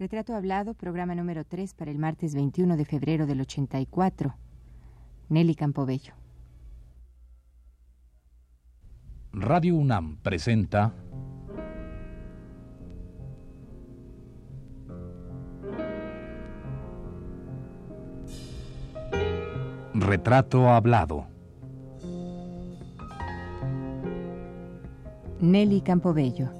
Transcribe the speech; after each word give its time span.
Retrato 0.00 0.34
Hablado, 0.34 0.72
programa 0.72 1.14
número 1.14 1.44
3 1.44 1.74
para 1.74 1.90
el 1.90 1.98
martes 1.98 2.34
21 2.34 2.78
de 2.78 2.86
febrero 2.86 3.26
del 3.26 3.42
84. 3.42 4.34
Nelly 5.28 5.54
Campobello. 5.54 6.14
Radio 9.34 9.76
UNAM 9.76 10.16
presenta 10.22 10.94
Retrato 19.92 20.70
Hablado. 20.70 21.26
Nelly 25.42 25.82
Campobello. 25.82 26.59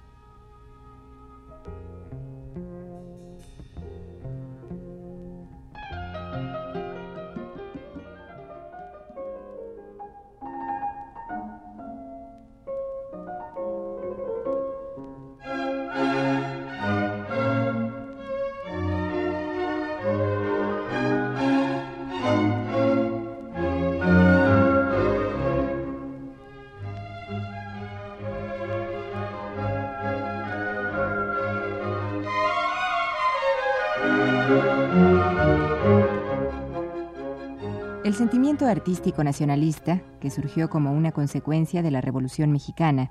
Sentimiento 38.21 38.67
artístico 38.67 39.23
nacionalista, 39.23 39.99
que 40.19 40.29
surgió 40.29 40.69
como 40.69 40.93
una 40.93 41.11
consecuencia 41.11 41.81
de 41.81 41.89
la 41.89 42.01
Revolución 42.01 42.51
mexicana, 42.51 43.09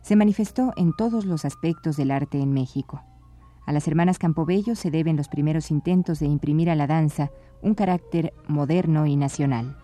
se 0.00 0.16
manifestó 0.16 0.72
en 0.78 0.94
todos 0.96 1.26
los 1.26 1.44
aspectos 1.44 1.98
del 1.98 2.10
arte 2.10 2.40
en 2.40 2.54
México. 2.54 3.02
A 3.66 3.72
las 3.72 3.86
hermanas 3.86 4.18
Campobello 4.18 4.74
se 4.74 4.90
deben 4.90 5.18
los 5.18 5.28
primeros 5.28 5.70
intentos 5.70 6.20
de 6.20 6.26
imprimir 6.26 6.70
a 6.70 6.74
la 6.74 6.86
danza 6.86 7.30
un 7.60 7.74
carácter 7.74 8.32
moderno 8.48 9.04
y 9.04 9.16
nacional. 9.16 9.76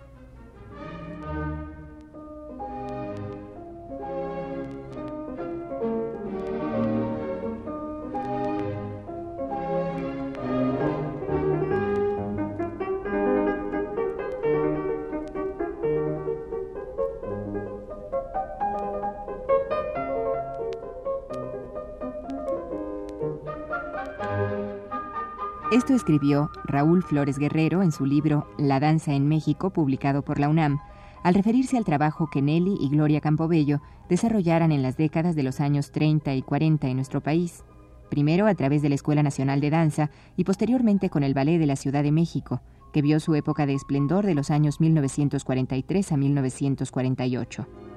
Escribió 26.03 26.50
Raúl 26.64 27.05
Flores 27.05 27.39
Guerrero 27.39 27.81
en 27.81 27.92
su 27.92 28.06
libro 28.06 28.48
La 28.58 28.81
danza 28.81 29.12
en 29.12 29.28
México, 29.28 29.70
publicado 29.70 30.22
por 30.22 30.41
la 30.41 30.48
UNAM, 30.48 30.81
al 31.22 31.33
referirse 31.33 31.77
al 31.77 31.84
trabajo 31.84 32.28
que 32.28 32.42
Nelly 32.42 32.77
y 32.81 32.89
Gloria 32.89 33.20
Campobello 33.20 33.81
desarrollaran 34.09 34.72
en 34.72 34.82
las 34.82 34.97
décadas 34.97 35.37
de 35.37 35.44
los 35.44 35.60
años 35.60 35.93
30 35.93 36.34
y 36.34 36.43
40 36.43 36.88
en 36.88 36.97
nuestro 36.97 37.21
país, 37.21 37.62
primero 38.10 38.49
a 38.49 38.54
través 38.56 38.82
de 38.82 38.88
la 38.88 38.97
Escuela 38.97 39.22
Nacional 39.22 39.60
de 39.60 39.71
Danza 39.71 40.10
y 40.37 40.43
posteriormente 40.43 41.09
con 41.09 41.22
el 41.22 41.34
Ballet 41.34 41.60
de 41.60 41.66
la 41.66 41.77
Ciudad 41.77 42.03
de 42.03 42.10
México, 42.10 42.62
que 42.93 43.00
vio 43.00 43.21
su 43.21 43.37
época 43.37 43.65
de 43.65 43.75
esplendor 43.75 44.27
de 44.27 44.34
los 44.34 44.50
años 44.50 44.81
1943 44.81 46.10
a 46.10 46.16
1948. 46.16 47.91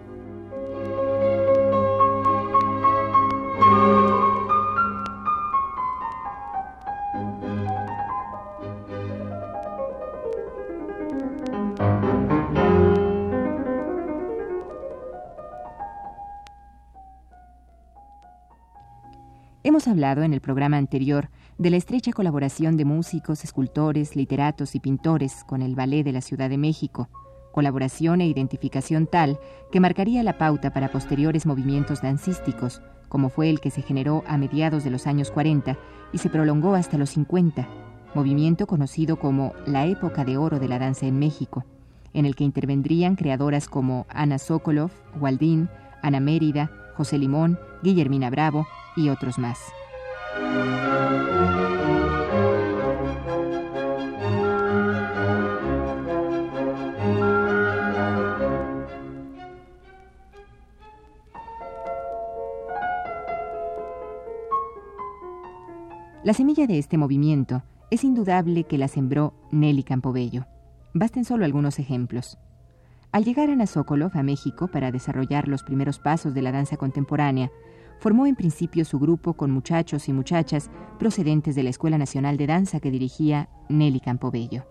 Hemos 19.75 19.89
hablado 19.89 20.23
en 20.23 20.33
el 20.33 20.39
programa 20.39 20.77
anterior 20.77 21.27
de 21.57 21.69
la 21.69 21.75
estrecha 21.75 22.13
colaboración 22.13 22.77
de 22.77 22.85
músicos, 22.85 23.43
escultores, 23.43 24.15
literatos 24.15 24.73
y 24.73 24.79
pintores 24.79 25.43
con 25.43 25.61
el 25.61 25.75
Ballet 25.75 26.05
de 26.05 26.13
la 26.13 26.21
Ciudad 26.21 26.49
de 26.49 26.57
México, 26.57 27.09
colaboración 27.51 28.21
e 28.21 28.25
identificación 28.25 29.05
tal 29.05 29.37
que 29.73 29.81
marcaría 29.81 30.23
la 30.23 30.37
pauta 30.37 30.71
para 30.71 30.93
posteriores 30.93 31.45
movimientos 31.45 32.01
dancísticos, 32.01 32.81
como 33.09 33.27
fue 33.27 33.49
el 33.49 33.59
que 33.59 33.69
se 33.69 33.81
generó 33.81 34.23
a 34.27 34.37
mediados 34.37 34.85
de 34.85 34.91
los 34.91 35.07
años 35.07 35.29
40 35.29 35.77
y 36.13 36.19
se 36.19 36.29
prolongó 36.29 36.75
hasta 36.75 36.97
los 36.97 37.09
50, 37.09 37.67
movimiento 38.13 38.67
conocido 38.67 39.19
como 39.19 39.51
la 39.65 39.87
época 39.87 40.23
de 40.23 40.37
oro 40.37 40.57
de 40.57 40.69
la 40.69 40.79
danza 40.79 41.05
en 41.05 41.19
México, 41.19 41.65
en 42.13 42.25
el 42.25 42.37
que 42.37 42.45
intervendrían 42.45 43.17
creadoras 43.17 43.67
como 43.67 44.05
Ana 44.07 44.37
Sokolov, 44.37 44.91
Waldín, 45.19 45.67
Ana 46.01 46.21
Mérida, 46.21 46.71
José 46.95 47.17
Limón, 47.17 47.59
Guillermina 47.83 48.29
Bravo, 48.29 48.65
y 48.95 49.09
otros 49.09 49.39
más. 49.39 49.59
La 66.25 66.33
semilla 66.33 66.65
de 66.65 66.79
este 66.79 66.97
movimiento 66.97 67.61
es 67.91 68.03
indudable 68.03 68.63
que 68.63 68.79
la 68.79 68.87
sembró 68.87 69.35
Nelly 69.51 69.83
Campobello. 69.83 70.47
Basten 70.95 71.23
solo 71.23 71.45
algunos 71.45 71.77
ejemplos. 71.77 72.39
Al 73.11 73.23
llegar 73.23 73.51
Ana 73.51 73.67
Sokolov 73.67 74.17
a 74.17 74.23
México 74.23 74.67
para 74.67 74.91
desarrollar 74.91 75.47
los 75.47 75.61
primeros 75.61 75.99
pasos 75.99 76.33
de 76.33 76.41
la 76.41 76.51
danza 76.51 76.77
contemporánea, 76.77 77.51
formó 77.99 78.27
en 78.27 78.35
principio 78.35 78.85
su 78.85 78.99
grupo 78.99 79.33
con 79.33 79.51
muchachos 79.51 80.07
y 80.09 80.13
muchachas 80.13 80.69
procedentes 80.99 81.55
de 81.55 81.63
la 81.63 81.69
Escuela 81.69 81.97
Nacional 81.97 82.37
de 82.37 82.47
Danza 82.47 82.79
que 82.79 82.91
dirigía 82.91 83.49
Nelly 83.69 83.99
Campobello. 83.99 84.65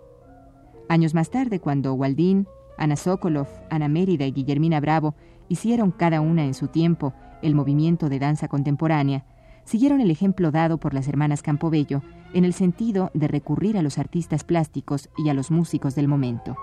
Años 0.89 1.15
más 1.15 1.31
tarde, 1.31 1.61
cuando 1.61 1.95
Waldín, 1.95 2.47
Ana 2.77 2.97
Sokolov, 2.97 3.49
Ana 3.71 3.89
Mérida 3.89 4.27
y 4.27 4.33
Guillermina 4.33 4.81
Bravo 4.81 5.15
hicieron 5.49 5.91
cada 5.91 6.21
una 6.21 6.45
en 6.45 6.55
su 6.55 6.69
tiempo 6.69 7.15
el 7.43 7.55
movimiento 7.55 8.09
de 8.09 8.19
danza 8.19 8.49
contemporánea, 8.49 9.25
siguieron 9.65 10.01
el 10.01 10.11
ejemplo 10.11 10.51
dado 10.51 10.79
por 10.79 10.95
las 10.95 11.09
hermanas 11.09 11.43
Campobello 11.43 12.03
en 12.35 12.45
el 12.45 12.53
sentido 12.53 13.11
de 13.15 13.29
recurrir 13.29 13.79
a 13.79 13.83
los 13.83 13.99
artistas 13.99 14.45
plásticos 14.45 15.09
y 15.17 15.29
a 15.29 15.35
los 15.35 15.51
músicos 15.51 15.95
del 15.95 16.09
momento. 16.09 16.57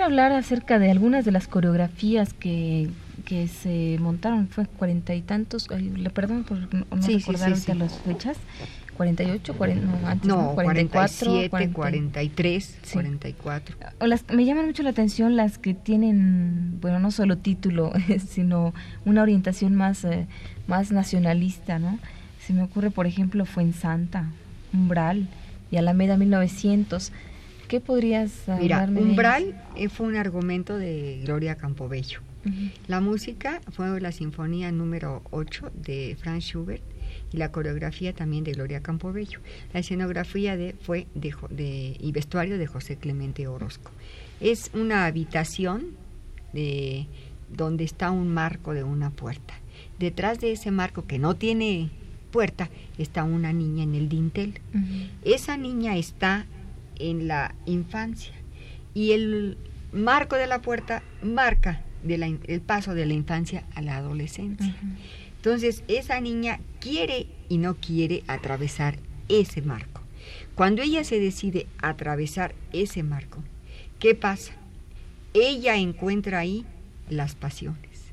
Quisiera 0.00 0.06
hablar 0.06 0.32
acerca 0.32 0.78
de 0.78 0.90
algunas 0.90 1.24
de 1.26 1.30
las 1.30 1.46
coreografías 1.46 2.32
que, 2.32 2.88
que 3.26 3.48
se 3.48 3.98
montaron, 4.00 4.48
fue 4.48 4.64
cuarenta 4.64 5.14
y 5.14 5.20
tantos, 5.20 5.68
le 5.70 6.08
perdón 6.08 6.44
por 6.44 6.58
no 6.74 6.86
recordar 7.06 7.50
las 7.50 7.98
fechas, 7.98 8.38
48, 8.96 9.54
40, 9.54 9.86
no, 9.86 10.08
antes, 10.08 10.26
no, 10.26 10.54
44, 10.54 11.50
47, 11.50 11.72
43, 11.74 12.78
44. 12.92 13.76
Las, 14.00 14.24
me 14.32 14.46
llaman 14.46 14.66
mucho 14.66 14.82
la 14.82 14.90
atención 14.90 15.36
las 15.36 15.58
que 15.58 15.74
tienen, 15.74 16.78
bueno, 16.80 16.98
no 16.98 17.10
solo 17.10 17.36
título, 17.36 17.92
sino 18.26 18.72
una 19.04 19.20
orientación 19.22 19.74
más, 19.74 20.04
eh, 20.04 20.26
más 20.66 20.92
nacionalista, 20.92 21.78
¿no? 21.78 21.98
Se 22.46 22.54
me 22.54 22.62
ocurre, 22.62 22.90
por 22.90 23.06
ejemplo, 23.06 23.44
Fuensanta, 23.44 24.30
Umbral 24.72 25.28
y 25.70 25.76
Alameda 25.76 26.16
1900 26.16 27.12
¿Qué 27.70 27.78
podrías 27.78 28.32
Mira, 28.60 28.84
Umbral 28.84 29.54
fue 29.90 30.08
un 30.08 30.16
argumento 30.16 30.76
de 30.76 31.20
Gloria 31.22 31.54
Campobello. 31.54 32.18
La 32.88 33.00
música 33.00 33.60
fue 33.70 34.00
la 34.00 34.10
sinfonía 34.10 34.72
número 34.72 35.22
8 35.30 35.70
de 35.76 36.16
Franz 36.18 36.46
Schubert 36.46 36.82
y 37.32 37.36
la 37.36 37.52
coreografía 37.52 38.12
también 38.12 38.42
de 38.42 38.54
Gloria 38.54 38.80
Campobello. 38.80 39.38
La 39.72 39.78
escenografía 39.78 40.56
de, 40.56 40.74
fue 40.80 41.06
de, 41.14 41.96
y 42.00 42.10
vestuario 42.10 42.58
de 42.58 42.66
José 42.66 42.96
Clemente 42.96 43.46
Orozco. 43.46 43.92
Es 44.40 44.72
una 44.74 45.06
habitación 45.06 45.90
de, 46.52 47.06
donde 47.56 47.84
está 47.84 48.10
un 48.10 48.34
marco 48.34 48.74
de 48.74 48.82
una 48.82 49.10
puerta. 49.10 49.54
Detrás 50.00 50.40
de 50.40 50.50
ese 50.50 50.72
marco 50.72 51.06
que 51.06 51.20
no 51.20 51.36
tiene 51.36 51.90
puerta 52.32 52.68
está 52.98 53.22
una 53.22 53.52
niña 53.52 53.84
en 53.84 53.94
el 53.94 54.08
dintel. 54.08 54.54
Esa 55.22 55.56
niña 55.56 55.96
está 55.96 56.46
en 57.00 57.28
la 57.28 57.54
infancia 57.66 58.32
y 58.94 59.12
el 59.12 59.56
marco 59.92 60.36
de 60.36 60.46
la 60.46 60.60
puerta 60.62 61.02
marca 61.22 61.82
el 62.06 62.60
paso 62.60 62.94
de 62.94 63.06
la 63.06 63.14
infancia 63.14 63.64
a 63.74 63.82
la 63.82 63.96
adolescencia. 63.96 64.74
Entonces, 65.36 65.84
esa 65.88 66.20
niña 66.20 66.60
quiere 66.80 67.26
y 67.48 67.58
no 67.58 67.76
quiere 67.76 68.22
atravesar 68.26 68.98
ese 69.28 69.62
marco. 69.62 70.02
Cuando 70.54 70.82
ella 70.82 71.04
se 71.04 71.18
decide 71.18 71.66
atravesar 71.78 72.54
ese 72.72 73.02
marco, 73.02 73.42
¿qué 73.98 74.14
pasa? 74.14 74.52
Ella 75.34 75.76
encuentra 75.76 76.40
ahí 76.40 76.64
las 77.08 77.34
pasiones, 77.34 78.12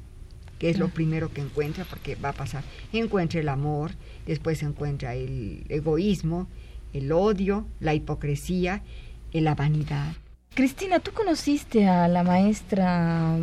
que 0.60 0.70
es 0.70 0.78
lo 0.78 0.90
primero 0.90 1.32
que 1.32 1.42
encuentra, 1.42 1.86
porque 1.86 2.16
va 2.16 2.30
a 2.30 2.34
pasar. 2.34 2.64
Encuentra 2.94 3.40
el 3.40 3.50
amor, 3.50 3.92
después 4.26 4.64
encuentra 4.64 5.16
el 5.16 5.66
egoísmo, 5.70 6.48
el 6.98 7.12
odio, 7.12 7.66
la 7.80 7.94
hipocresía, 7.94 8.84
la 9.42 9.56
vanidad. 9.56 10.14
Cristina, 10.54 11.00
tú 11.00 11.12
conociste 11.12 11.88
a 11.88 12.08
la 12.08 12.24
maestra 12.24 13.38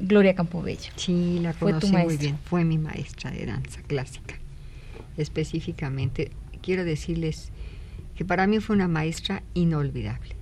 Gloria 0.00 0.34
Campobello. 0.34 0.90
Sí, 0.96 1.38
la 1.40 1.52
conocí 1.52 1.92
muy 1.92 2.16
bien. 2.16 2.38
Fue 2.44 2.64
mi 2.64 2.78
maestra 2.78 3.30
de 3.30 3.46
danza 3.46 3.80
clásica. 3.82 4.36
Específicamente, 5.16 6.30
quiero 6.62 6.84
decirles 6.84 7.50
que 8.16 8.24
para 8.24 8.46
mí 8.46 8.60
fue 8.60 8.76
una 8.76 8.88
maestra 8.88 9.42
inolvidable. 9.54 10.34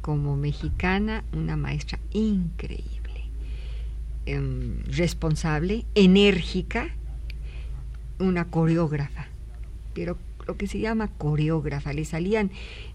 Como 0.00 0.36
mexicana, 0.36 1.24
una 1.32 1.56
maestra 1.56 1.98
increíble, 2.12 3.24
em, 4.24 4.82
responsable, 4.84 5.84
enérgica, 5.94 6.88
una 8.18 8.46
coreógrafa, 8.46 9.26
pero 9.94 10.16
lo 10.46 10.56
que 10.56 10.66
se 10.66 10.78
llama 10.78 11.08
coreógrafa, 11.08 11.92
le 11.92 12.04
salían 12.04 12.50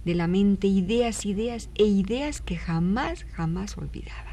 de 0.06 0.16
la 0.16 0.28
mente 0.28 0.68
ideas, 0.68 1.26
ideas 1.26 1.70
e 1.76 1.86
ideas 1.86 2.42
que 2.42 2.58
jamás, 2.58 3.26
jamás 3.34 3.78
olvidaba 3.78 4.32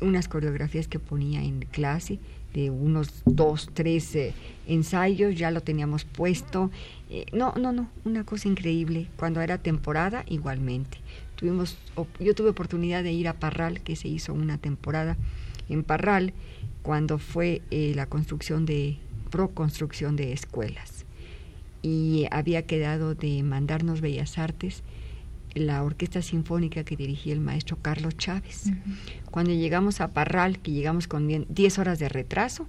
unas 0.00 0.28
coreografías 0.28 0.88
que 0.88 0.98
ponía 0.98 1.42
en 1.42 1.60
clase 1.60 2.18
de 2.52 2.70
unos 2.70 3.22
dos, 3.24 3.70
tres 3.74 4.14
eh, 4.14 4.32
ensayos, 4.66 5.34
ya 5.34 5.50
lo 5.50 5.60
teníamos 5.60 6.04
puesto. 6.04 6.70
Eh, 7.10 7.26
no, 7.32 7.52
no, 7.54 7.72
no, 7.72 7.90
una 8.04 8.24
cosa 8.24 8.48
increíble. 8.48 9.08
Cuando 9.16 9.40
era 9.40 9.58
temporada, 9.58 10.24
igualmente. 10.28 10.98
Tuvimos, 11.34 11.76
yo 12.20 12.34
tuve 12.34 12.50
oportunidad 12.50 13.02
de 13.02 13.12
ir 13.12 13.26
a 13.26 13.34
Parral, 13.34 13.80
que 13.80 13.96
se 13.96 14.08
hizo 14.08 14.32
una 14.32 14.58
temporada 14.58 15.16
en 15.68 15.82
Parral, 15.82 16.32
cuando 16.82 17.18
fue 17.18 17.62
eh, 17.70 17.92
la 17.96 18.06
construcción 18.06 18.66
de, 18.66 18.98
pro-construcción 19.30 20.14
de 20.14 20.32
escuelas. 20.32 20.93
Y 21.84 22.26
había 22.30 22.62
quedado 22.62 23.14
de 23.14 23.42
mandarnos 23.42 24.00
Bellas 24.00 24.38
Artes 24.38 24.82
la 25.52 25.82
orquesta 25.82 26.22
sinfónica 26.22 26.82
que 26.82 26.96
dirigía 26.96 27.34
el 27.34 27.40
maestro 27.40 27.76
Carlos 27.76 28.16
Chávez. 28.16 28.70
Cuando 29.30 29.52
llegamos 29.52 30.00
a 30.00 30.08
Parral, 30.08 30.60
que 30.60 30.72
llegamos 30.72 31.06
con 31.06 31.28
10 31.46 31.78
horas 31.78 31.98
de 31.98 32.08
retraso, 32.08 32.66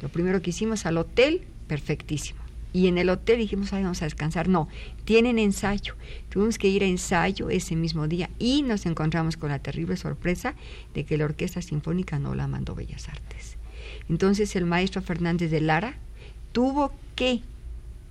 lo 0.00 0.08
primero 0.08 0.40
que 0.42 0.50
hicimos 0.50 0.86
al 0.86 0.96
hotel, 0.96 1.42
perfectísimo. 1.66 2.38
Y 2.72 2.86
en 2.86 2.98
el 2.98 3.08
hotel 3.08 3.38
dijimos, 3.38 3.72
Ay, 3.72 3.82
vamos 3.82 4.02
a 4.02 4.04
descansar. 4.04 4.48
No, 4.48 4.68
tienen 5.04 5.40
ensayo. 5.40 5.96
Tuvimos 6.28 6.56
que 6.56 6.68
ir 6.68 6.84
a 6.84 6.86
ensayo 6.86 7.50
ese 7.50 7.74
mismo 7.74 8.06
día 8.06 8.30
y 8.38 8.62
nos 8.62 8.86
encontramos 8.86 9.36
con 9.36 9.48
la 9.48 9.58
terrible 9.58 9.96
sorpresa 9.96 10.54
de 10.94 11.04
que 11.04 11.16
la 11.16 11.24
Orquesta 11.24 11.62
Sinfónica 11.62 12.20
no 12.20 12.36
la 12.36 12.46
mandó 12.46 12.76
Bellas 12.76 13.08
Artes. 13.08 13.56
Entonces 14.08 14.54
el 14.54 14.66
maestro 14.66 15.02
Fernández 15.02 15.50
de 15.50 15.60
Lara 15.60 15.94
tuvo 16.52 16.92
que 17.16 17.42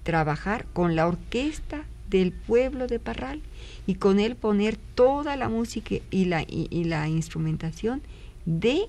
trabajar 0.05 0.67
con 0.71 0.95
la 0.95 1.07
orquesta 1.07 1.83
del 2.09 2.31
pueblo 2.31 2.85
de 2.85 2.99
Parral 2.99 3.41
y 3.87 3.95
con 3.95 4.19
él 4.19 4.35
poner 4.35 4.77
toda 4.77 5.35
la 5.35 5.49
música 5.49 5.95
y 6.11 6.25
la, 6.25 6.43
y, 6.47 6.83
la 6.83 7.09
instrumentación 7.09 8.01
de 8.45 8.83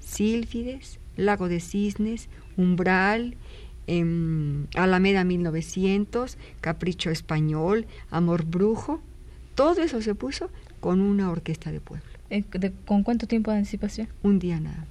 Sílfides, 0.00 0.98
Lago 1.16 1.48
de 1.48 1.60
Cisnes, 1.60 2.28
Umbral, 2.56 3.36
em, 3.86 4.66
Alameda 4.74 5.22
1900, 5.22 6.36
Capricho 6.60 7.10
Español, 7.10 7.86
Amor 8.10 8.44
Brujo, 8.44 9.00
todo 9.54 9.82
eso 9.82 10.02
se 10.02 10.16
puso 10.16 10.50
con 10.80 11.00
una 11.00 11.30
orquesta 11.30 11.70
de 11.70 11.80
pueblo. 11.80 12.04
Eh, 12.30 12.44
¿Con 12.86 13.04
cuánto 13.04 13.28
tiempo 13.28 13.52
de 13.52 13.58
anticipación? 13.58 14.08
Un 14.22 14.40
día 14.40 14.58
nada. 14.58 14.86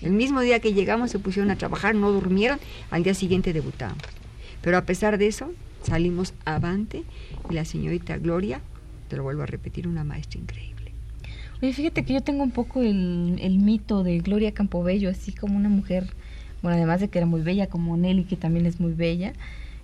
El 0.00 0.12
mismo 0.12 0.40
día 0.40 0.60
que 0.60 0.72
llegamos 0.72 1.10
se 1.10 1.18
pusieron 1.18 1.50
a 1.50 1.56
trabajar, 1.56 1.94
no 1.96 2.12
durmieron, 2.12 2.60
al 2.90 3.02
día 3.02 3.14
siguiente 3.14 3.52
debutamos. 3.52 4.21
Pero 4.62 4.76
a 4.78 4.82
pesar 4.82 5.18
de 5.18 5.26
eso, 5.26 5.52
salimos 5.82 6.34
avante 6.44 7.02
y 7.50 7.54
la 7.54 7.64
señorita 7.64 8.16
Gloria 8.18 8.60
te 9.08 9.16
lo 9.16 9.24
vuelvo 9.24 9.42
a 9.42 9.46
repetir, 9.46 9.86
una 9.86 10.04
maestra 10.04 10.40
increíble. 10.40 10.92
Oye, 11.60 11.72
fíjate 11.74 12.04
que 12.04 12.14
yo 12.14 12.22
tengo 12.22 12.42
un 12.42 12.50
poco 12.50 12.80
el, 12.82 13.38
el 13.40 13.58
mito 13.58 14.02
de 14.02 14.18
Gloria 14.20 14.52
Campobello, 14.52 15.10
así 15.10 15.32
como 15.32 15.56
una 15.56 15.68
mujer, 15.68 16.06
bueno, 16.62 16.78
además 16.78 17.00
de 17.00 17.08
que 17.08 17.18
era 17.18 17.26
muy 17.26 17.42
bella, 17.42 17.66
como 17.66 17.96
Nelly, 17.96 18.24
que 18.24 18.36
también 18.36 18.64
es 18.66 18.80
muy 18.80 18.92
bella, 18.94 19.34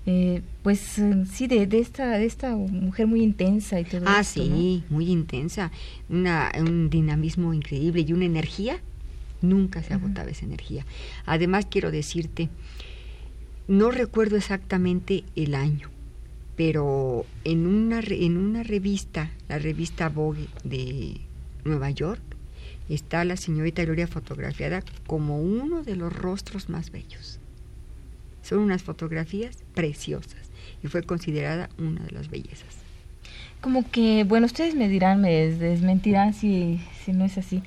eh, 0.06 0.40
pues 0.62 0.98
eh, 0.98 1.24
sí, 1.30 1.46
de, 1.46 1.66
de, 1.66 1.80
esta, 1.80 2.16
de 2.16 2.24
esta 2.24 2.56
mujer 2.56 3.06
muy 3.06 3.22
intensa 3.22 3.78
y 3.78 3.84
todo 3.84 4.04
Ah, 4.06 4.24
sí, 4.24 4.82
muy 4.88 5.10
intensa, 5.10 5.70
una, 6.08 6.50
un 6.58 6.88
dinamismo 6.88 7.52
increíble 7.52 8.06
y 8.08 8.14
una 8.14 8.24
energía, 8.24 8.80
nunca 9.42 9.82
se 9.82 9.92
agotaba 9.92 10.30
esa 10.30 10.46
energía. 10.46 10.86
Además, 11.26 11.66
quiero 11.70 11.90
decirte, 11.90 12.48
no 13.68 13.90
recuerdo 13.90 14.36
exactamente 14.36 15.24
el 15.36 15.54
año, 15.54 15.90
pero 16.56 17.26
en 17.44 17.66
una, 17.66 18.00
en 18.00 18.38
una 18.38 18.62
revista, 18.62 19.30
la 19.48 19.58
revista 19.58 20.08
Vogue 20.08 20.46
de 20.64 21.20
Nueva 21.64 21.90
York, 21.90 22.22
está 22.88 23.24
la 23.24 23.36
señorita 23.36 23.84
Gloria 23.84 24.06
fotografiada 24.06 24.82
como 25.06 25.40
uno 25.40 25.82
de 25.82 25.96
los 25.96 26.12
rostros 26.12 26.70
más 26.70 26.90
bellos. 26.90 27.38
Son 28.42 28.60
unas 28.60 28.82
fotografías 28.82 29.58
preciosas 29.74 30.50
y 30.82 30.88
fue 30.88 31.02
considerada 31.02 31.68
una 31.78 32.02
de 32.04 32.12
las 32.12 32.30
bellezas. 32.30 32.78
Como 33.60 33.90
que, 33.90 34.24
bueno, 34.24 34.46
ustedes 34.46 34.74
me 34.74 34.88
dirán, 34.88 35.20
me 35.20 35.52
desmentirán 35.52 36.32
si, 36.32 36.80
si 37.04 37.12
no 37.12 37.26
es 37.26 37.36
así. 37.36 37.62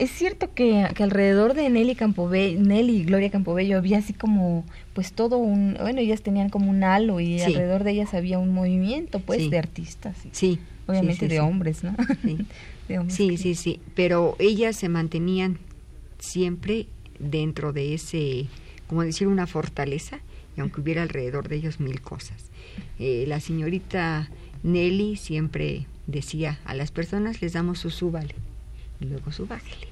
Es 0.00 0.10
cierto 0.10 0.54
que, 0.54 0.86
alrededor 0.98 1.52
de 1.52 1.68
Nelly 1.68 1.94
Campobello, 1.94 2.58
Nelly 2.58 2.96
y 2.96 3.04
Gloria 3.04 3.30
Campobello 3.30 3.76
había 3.76 3.98
así 3.98 4.14
como, 4.14 4.64
pues 4.94 5.12
todo 5.12 5.36
un, 5.36 5.76
bueno, 5.78 6.00
ellas 6.00 6.22
tenían 6.22 6.48
como 6.48 6.70
un 6.70 6.82
halo 6.84 7.20
y 7.20 7.38
alrededor 7.42 7.84
de 7.84 7.90
ellas 7.90 8.14
había 8.14 8.38
un 8.38 8.50
movimiento, 8.50 9.20
pues, 9.20 9.50
de 9.50 9.58
artistas. 9.58 10.16
Sí. 10.32 10.58
Obviamente 10.86 11.28
de 11.28 11.40
hombres, 11.40 11.84
¿no? 11.84 11.94
Sí, 13.08 13.36
sí, 13.36 13.54
sí, 13.54 13.78
pero 13.94 14.36
ellas 14.38 14.74
se 14.74 14.88
mantenían 14.88 15.58
siempre 16.18 16.86
dentro 17.18 17.74
de 17.74 17.92
ese, 17.92 18.46
como 18.86 19.02
decir, 19.02 19.28
una 19.28 19.46
fortaleza, 19.46 20.20
y 20.56 20.62
aunque 20.62 20.80
hubiera 20.80 21.02
alrededor 21.02 21.48
de 21.48 21.56
ellos 21.56 21.78
mil 21.78 22.00
cosas. 22.00 22.46
Eh, 22.98 23.26
la 23.28 23.38
señorita 23.38 24.30
Nelly 24.62 25.16
siempre 25.16 25.86
decía, 26.06 26.58
a 26.64 26.72
las 26.72 26.90
personas 26.90 27.42
les 27.42 27.52
damos 27.52 27.80
su 27.80 27.90
súbale 27.90 28.34
y 28.98 29.04
luego 29.04 29.30
su 29.30 29.46
bájale. 29.46 29.89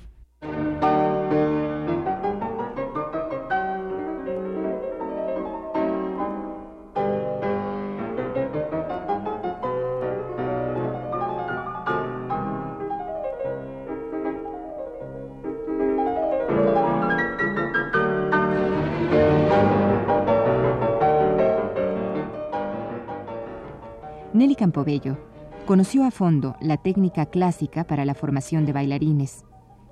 Campobello 24.69 25.17
conoció 25.65 26.05
a 26.05 26.11
fondo 26.11 26.55
la 26.61 26.77
técnica 26.77 27.25
clásica 27.25 27.85
para 27.85 28.05
la 28.05 28.15
formación 28.15 28.67
de 28.67 28.75
bailarines 28.75 29.47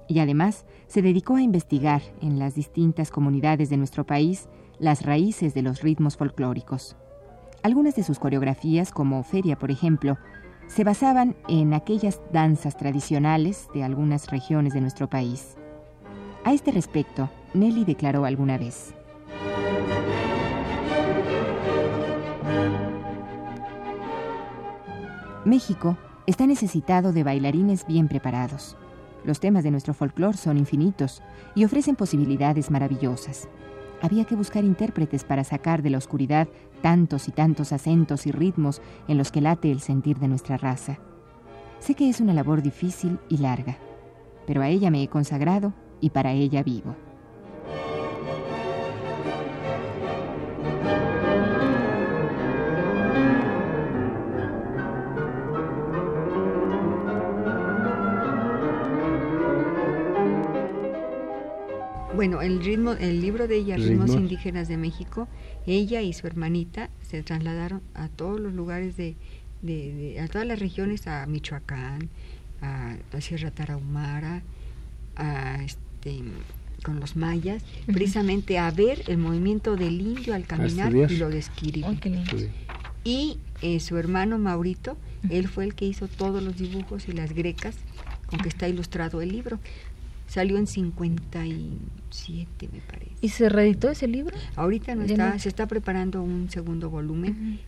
y 0.06 0.18
además 0.18 0.66
se 0.87 1.00
dedicó 1.00 1.37
a 1.37 1.42
investigar 1.42 2.02
en 2.21 2.38
las 2.38 2.54
distintas 2.54 3.11
comunidades 3.11 3.71
de 3.71 3.78
nuestro 3.78 4.04
país 4.04 4.50
las 4.78 5.06
raíces 5.06 5.54
de 5.54 5.62
los 5.62 5.80
ritmos 5.80 6.18
folclóricos. 6.18 6.95
Algunas 7.62 7.97
de 7.97 8.02
sus 8.02 8.18
coreografías, 8.18 8.92
como 8.92 9.23
Feria, 9.23 9.59
por 9.59 9.71
ejemplo, 9.71 10.18
se 10.66 10.85
basaban 10.85 11.37
en 11.49 11.73
aquellas 11.73 12.21
danzas 12.35 12.76
tradicionales 12.76 13.68
de 13.73 13.83
algunas 13.83 14.30
regiones 14.30 14.75
de 14.75 14.83
nuestro 14.83 15.09
país. 15.09 15.56
A 16.45 16.52
este 16.52 16.71
respecto, 16.71 17.30
Nelly 17.54 17.87
declaró 17.87 18.26
alguna 18.26 18.59
vez. 18.59 18.96
México 25.47 25.97
está 26.26 26.45
necesitado 26.45 27.12
de 27.12 27.23
bailarines 27.23 27.87
bien 27.87 28.09
preparados. 28.09 28.76
Los 29.25 29.38
temas 29.38 29.62
de 29.62 29.71
nuestro 29.71 29.95
folclore 29.95 30.37
son 30.37 30.59
infinitos 30.59 31.23
y 31.55 31.65
ofrecen 31.65 31.95
posibilidades 31.95 32.69
maravillosas. 32.69 33.49
Había 34.03 34.25
que 34.25 34.35
buscar 34.35 34.65
intérpretes 34.65 35.23
para 35.23 35.45
sacar 35.45 35.83
de 35.83 35.91
la 35.91 35.99
oscuridad 35.99 36.49
tantos 36.83 37.29
y 37.29 37.31
tantos 37.31 37.73
acentos 37.73 38.26
y 38.26 38.33
ritmos 38.33 38.83
en 39.07 39.19
los 39.19 39.31
que 39.31 39.41
late 39.41 39.71
el 39.71 39.79
sentir 39.79 40.19
de 40.19 40.26
nuestra 40.26 40.57
raza. 40.57 40.99
Sé 41.79 41.95
que 41.95 42.09
es 42.09 42.21
una 42.21 42.35
labor 42.35 42.61
difícil 42.61 43.21
y 43.29 43.37
larga, 43.37 43.79
pero 44.49 44.62
a 44.62 44.69
ella 44.69 44.91
me 44.91 45.00
he 45.00 45.07
consagrado 45.07 45.73
y 46.00 46.11
para 46.11 46.33
ella 46.33 46.65
vivo. 46.65 46.97
Bueno, 62.26 62.42
el 62.42 62.59
ritmo, 62.59 62.95
el 62.95 63.21
libro 63.21 63.47
de 63.47 63.59
ella, 63.59 63.76
Ritmos, 63.76 64.11
Indígenas 64.11 64.66
de 64.66 64.76
México, 64.76 65.28
ella 65.64 66.02
y 66.02 66.12
su 66.12 66.26
hermanita 66.26 66.90
se 67.02 67.23
trasladaron 67.23 67.83
a 67.95 68.09
todos 68.09 68.40
los 68.40 68.52
lugares 68.52 68.97
de, 68.97 69.14
a 70.21 70.26
todas 70.26 70.45
las 70.45 70.59
regiones, 70.59 71.06
a 71.06 71.25
Michoacán, 71.26 72.09
a 72.62 72.97
la 73.12 73.21
Sierra 73.21 73.52
Tarahumara, 73.52 74.42
a 75.14 75.62
este 75.62 76.25
con 76.83 76.99
los 76.99 77.14
mayas, 77.14 77.62
precisamente 77.87 78.59
a 78.59 78.73
ver 78.73 79.04
el 79.06 79.18
movimiento 79.18 79.76
del 79.76 80.00
indio 80.00 80.35
al 80.35 80.47
caminar 80.47 80.92
y 80.92 81.18
lo 81.18 81.28
describir. 81.30 81.85
y 83.04 83.38
eh, 83.62 83.78
su 83.78 83.99
hermano 83.99 84.37
Maurito, 84.37 84.97
él 85.30 85.47
fue 85.47 85.62
el 85.62 85.76
que 85.76 85.85
hizo 85.85 86.09
todos 86.09 86.42
los 86.42 86.56
dibujos 86.56 87.09
y 87.09 87.12
las 87.12 87.33
grecas 87.33 87.76
con 88.26 88.40
que 88.40 88.49
está 88.49 88.68
ilustrado 88.68 89.23
el 89.23 89.30
libro. 89.30 89.61
Salió 90.26 90.59
en 90.59 90.66
57, 90.66 92.68
me 92.73 92.80
parece. 92.80 93.12
¿Y 93.21 93.28
se 93.28 93.49
reeditó 93.49 93.90
ese 93.90 94.09
libro? 94.09 94.37
Ahorita 94.56 94.95
no 94.95 95.04
está, 95.04 95.38
se 95.38 95.49
está 95.49 95.66
preparando 95.66 96.23
un 96.23 96.50
segundo 96.50 96.90
volumen, 96.90 97.61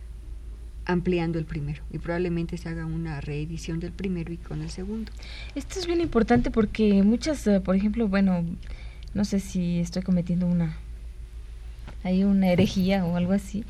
ampliando 0.85 1.39
el 1.39 1.45
primero. 1.45 1.83
Y 1.91 1.99
probablemente 1.99 2.57
se 2.57 2.69
haga 2.69 2.85
una 2.85 3.21
reedición 3.21 3.79
del 3.79 3.91
primero 3.91 4.33
y 4.33 4.37
con 4.37 4.61
el 4.61 4.69
segundo. 4.69 5.11
Esto 5.55 5.79
es 5.79 5.87
bien 5.87 6.01
importante 6.01 6.51
porque 6.51 7.01
muchas, 7.03 7.45
eh, 7.47 7.61
por 7.61 7.75
ejemplo, 7.75 8.07
bueno, 8.07 8.43
no 9.13 9.25
sé 9.25 9.39
si 9.39 9.79
estoy 9.79 10.03
cometiendo 10.03 10.45
una, 10.45 10.77
hay 12.03 12.23
una 12.23 12.51
herejía 12.51 13.05
o 13.05 13.15
algo 13.15 13.33
así, 13.33 13.63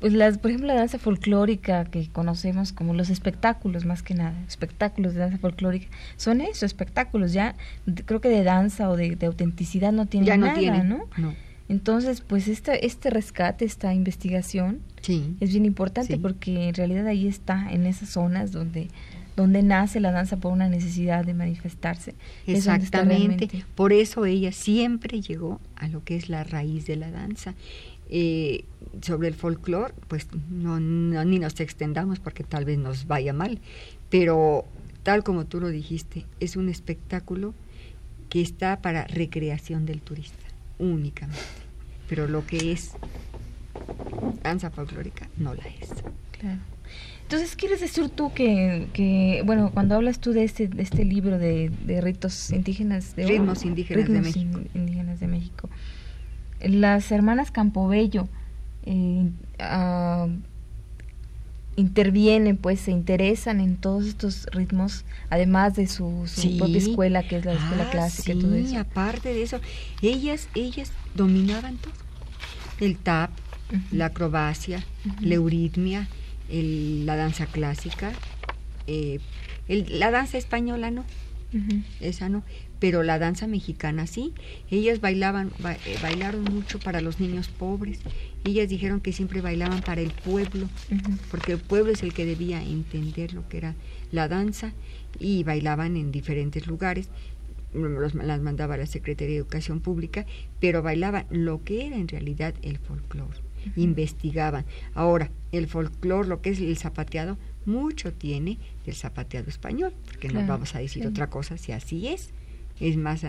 pues 0.00 0.12
las, 0.12 0.38
por 0.38 0.50
ejemplo, 0.50 0.68
la 0.68 0.74
danza 0.74 0.98
folclórica 0.98 1.84
que 1.84 2.08
conocemos 2.08 2.72
como 2.72 2.94
los 2.94 3.10
espectáculos, 3.10 3.84
más 3.84 4.02
que 4.02 4.14
nada, 4.14 4.36
espectáculos 4.46 5.14
de 5.14 5.20
danza 5.20 5.38
folclórica, 5.38 5.88
son 6.16 6.40
eso, 6.40 6.66
espectáculos, 6.66 7.32
ya 7.32 7.56
creo 8.04 8.20
que 8.20 8.28
de 8.28 8.44
danza 8.44 8.90
o 8.90 8.96
de, 8.96 9.16
autenticidad 9.26 9.92
no 9.92 10.06
tienen 10.06 10.26
ya 10.26 10.36
no 10.36 10.46
nada, 10.46 10.84
¿no? 10.84 11.04
Entonces, 11.68 12.22
pues 12.22 12.48
este, 12.48 12.86
este 12.86 13.10
rescate, 13.10 13.64
esta 13.64 13.92
investigación 13.92 14.80
es 15.06 15.50
bien 15.50 15.66
importante 15.66 16.16
porque 16.16 16.68
en 16.68 16.74
realidad 16.74 17.06
ahí 17.06 17.26
está, 17.26 17.70
en 17.70 17.86
esas 17.86 18.10
zonas 18.10 18.52
donde 18.52 18.88
donde 19.38 19.62
nace 19.62 20.00
la 20.00 20.10
danza 20.10 20.36
por 20.38 20.52
una 20.52 20.68
necesidad 20.68 21.24
de 21.24 21.32
manifestarse. 21.32 22.16
Exactamente. 22.48 23.48
Por 23.76 23.92
eso 23.92 24.26
ella 24.26 24.50
siempre 24.50 25.20
llegó 25.20 25.60
a 25.76 25.86
lo 25.86 26.02
que 26.02 26.16
es 26.16 26.28
la 26.28 26.42
raíz 26.42 26.86
de 26.86 26.96
la 26.96 27.12
danza. 27.12 27.54
Eh, 28.10 28.64
sobre 29.02 29.28
el 29.28 29.34
folclore, 29.34 29.92
pues 30.08 30.28
no, 30.50 30.80
ni 30.80 31.38
nos 31.38 31.60
extendamos 31.60 32.18
porque 32.20 32.42
tal 32.42 32.64
vez 32.64 32.78
nos 32.78 33.06
vaya 33.06 33.32
mal, 33.32 33.60
pero 34.08 34.64
tal 35.02 35.22
como 35.22 35.44
tú 35.44 35.60
lo 35.60 35.68
dijiste, 35.68 36.24
es 36.40 36.56
un 36.56 36.68
espectáculo 36.68 37.54
que 38.30 38.40
está 38.40 38.80
para 38.80 39.06
recreación 39.06 39.86
del 39.86 40.00
turista, 40.00 40.44
únicamente. 40.78 41.42
Pero 42.08 42.26
lo 42.26 42.46
que 42.46 42.72
es 42.72 42.92
danza 44.42 44.70
folclórica 44.70 45.28
no 45.36 45.54
la 45.54 45.64
es. 45.64 45.90
Claro. 46.38 46.60
Entonces, 47.22 47.56
¿quieres 47.56 47.80
decir 47.80 48.08
tú 48.08 48.32
que, 48.32 48.88
que, 48.94 49.42
bueno, 49.44 49.70
cuando 49.72 49.94
hablas 49.94 50.18
tú 50.18 50.32
de 50.32 50.44
este, 50.44 50.68
de 50.68 50.82
este 50.82 51.04
libro 51.04 51.38
de, 51.38 51.70
de 51.84 52.00
ritos 52.00 52.50
indígenas, 52.50 53.14
de 53.16 53.26
ritmos 53.26 53.66
indígenas 53.66 54.08
de 54.08 54.20
México, 54.20 54.60
indígenas 54.74 55.20
de 55.20 55.26
México, 55.26 55.68
las 56.60 57.10
hermanas 57.12 57.50
Campobello 57.50 58.28
eh, 58.84 59.30
ah, 59.58 60.28
intervienen, 61.76 62.56
pues 62.56 62.80
se 62.80 62.90
interesan 62.90 63.60
en 63.60 63.76
todos 63.76 64.06
estos 64.06 64.46
ritmos, 64.46 65.04
además 65.30 65.76
de 65.76 65.86
su, 65.86 66.26
propia 66.58 66.78
escuela, 66.78 67.22
que 67.22 67.36
es 67.36 67.44
la 67.44 67.52
escuela 67.52 67.84
ah, 67.86 67.90
clásica 67.90 68.32
y 68.32 68.38
todo 68.38 68.54
eso. 68.54 68.78
aparte 68.78 69.32
de 69.32 69.42
eso, 69.42 69.60
ellas, 70.02 70.48
ellas 70.54 70.90
dominaban 71.14 71.76
todo. 71.76 71.92
El 72.80 72.96
tap, 72.96 73.30
la 73.92 74.06
acrobacia, 74.06 74.84
la 75.20 75.34
euritmia, 75.34 76.08
la 76.48 77.16
danza 77.16 77.46
clásica, 77.46 78.12
eh, 78.86 79.20
la 79.68 80.10
danza 80.10 80.38
española 80.38 80.90
no, 80.90 81.04
esa 82.00 82.28
no, 82.28 82.42
pero 82.80 83.02
la 83.02 83.18
danza 83.18 83.46
mexicana 83.46 84.06
sí. 84.06 84.32
Ellas 84.70 85.00
bailaban, 85.00 85.50
eh, 85.64 85.96
bailaron 86.02 86.44
mucho 86.44 86.78
para 86.78 87.00
los 87.00 87.20
niños 87.20 87.48
pobres. 87.48 88.00
Ellas 88.44 88.68
dijeron 88.68 89.00
que 89.00 89.12
siempre 89.12 89.40
bailaban 89.40 89.80
para 89.82 90.00
el 90.00 90.10
pueblo, 90.10 90.68
porque 91.30 91.52
el 91.52 91.58
pueblo 91.58 91.92
es 91.92 92.02
el 92.02 92.14
que 92.14 92.24
debía 92.24 92.62
entender 92.62 93.34
lo 93.34 93.48
que 93.48 93.58
era 93.58 93.74
la 94.12 94.28
danza 94.28 94.72
y 95.18 95.42
bailaban 95.44 95.96
en 95.96 96.12
diferentes 96.12 96.66
lugares. 96.66 97.08
las 97.74 98.40
mandaba 98.40 98.76
la 98.76 98.86
Secretaría 98.86 99.34
de 99.34 99.40
Educación 99.40 99.80
Pública, 99.80 100.24
pero 100.60 100.82
bailaban 100.82 101.26
lo 101.30 101.62
que 101.64 101.86
era 101.86 101.96
en 101.96 102.08
realidad 102.08 102.54
el 102.62 102.78
folclore. 102.78 103.38
Investigaban. 103.76 104.64
Ahora, 104.94 105.30
el 105.52 105.66
folclore, 105.66 106.28
lo 106.28 106.40
que 106.40 106.50
es 106.50 106.60
el 106.60 106.76
zapateado, 106.78 107.36
mucho 107.66 108.12
tiene 108.14 108.58
del 108.86 108.94
zapateado 108.94 109.48
español, 109.48 109.92
porque 110.06 110.28
no 110.28 110.46
vamos 110.46 110.74
a 110.74 110.78
decir 110.78 111.06
otra 111.06 111.28
cosa 111.28 111.58
si 111.58 111.72
así 111.72 112.08
es. 112.08 112.30
Es 112.80 112.96
más, 112.96 113.22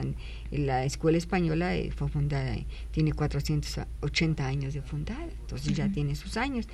la 0.51 0.85
escuela 0.85 1.17
española 1.17 1.75
eh, 1.75 1.91
fue 1.91 2.09
fundada, 2.09 2.55
tiene 2.91 3.13
480 3.13 4.45
años 4.45 4.73
de 4.73 4.81
fundada, 4.81 5.27
entonces 5.41 5.75
ya 5.75 5.91
tiene 5.91 6.15
sus 6.15 6.37
años. 6.37 6.67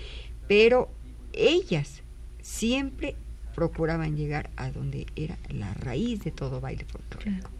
Pero 0.47 0.91
ellas 1.33 2.03
siempre 2.41 3.15
procuraban 3.55 4.17
llegar 4.17 4.49
a 4.57 4.69
donde 4.69 5.07
era 5.15 5.37
la 5.49 5.73
raíz 5.73 6.23
de 6.23 6.31
todo 6.31 6.59
baile 6.59 6.85
folclórico. 6.85 7.54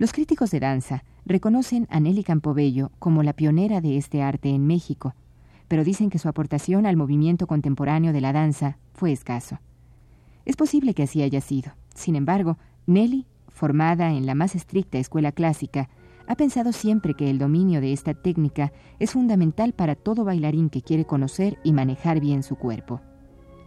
Los 0.00 0.14
críticos 0.14 0.50
de 0.50 0.60
danza 0.60 1.04
reconocen 1.26 1.86
a 1.90 2.00
Nelly 2.00 2.24
Campobello 2.24 2.90
como 2.98 3.22
la 3.22 3.34
pionera 3.34 3.82
de 3.82 3.98
este 3.98 4.22
arte 4.22 4.48
en 4.48 4.66
México, 4.66 5.14
pero 5.68 5.84
dicen 5.84 6.08
que 6.08 6.18
su 6.18 6.26
aportación 6.26 6.86
al 6.86 6.96
movimiento 6.96 7.46
contemporáneo 7.46 8.14
de 8.14 8.22
la 8.22 8.32
danza 8.32 8.78
fue 8.94 9.12
escaso. 9.12 9.58
Es 10.46 10.56
posible 10.56 10.94
que 10.94 11.02
así 11.02 11.20
haya 11.20 11.42
sido. 11.42 11.72
Sin 11.94 12.16
embargo, 12.16 12.56
Nelly, 12.86 13.26
formada 13.48 14.14
en 14.14 14.24
la 14.24 14.34
más 14.34 14.54
estricta 14.54 14.96
escuela 14.96 15.32
clásica, 15.32 15.90
ha 16.26 16.34
pensado 16.34 16.72
siempre 16.72 17.12
que 17.12 17.28
el 17.28 17.38
dominio 17.38 17.82
de 17.82 17.92
esta 17.92 18.14
técnica 18.14 18.72
es 19.00 19.10
fundamental 19.10 19.74
para 19.74 19.96
todo 19.96 20.24
bailarín 20.24 20.70
que 20.70 20.80
quiere 20.80 21.04
conocer 21.04 21.58
y 21.62 21.74
manejar 21.74 22.20
bien 22.20 22.42
su 22.42 22.56
cuerpo. 22.56 23.02